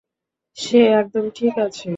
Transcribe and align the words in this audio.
সে 0.57 0.79
একদম 0.93 1.25
ঠিক 1.35 1.55
আছে। 1.59 1.89